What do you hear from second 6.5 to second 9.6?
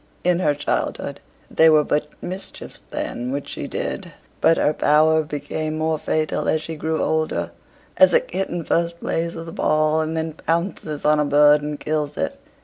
she grew older as a kitten first plays with a